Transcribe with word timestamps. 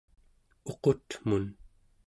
uqutmun 0.71 1.45